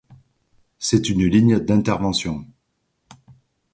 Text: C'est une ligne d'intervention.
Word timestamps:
C'est 0.79 1.09
une 1.09 1.27
ligne 1.27 1.59
d'intervention. 1.59 2.43